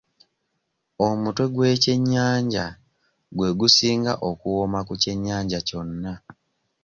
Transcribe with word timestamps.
Omutwe 1.07 1.45
gw'ekyennyanja 1.53 2.65
gwe 3.35 3.49
gusinga 3.59 4.13
okuwoma 4.29 4.79
ku 4.87 4.93
kyennyanja 5.01 5.59
kyonna. 5.67 6.13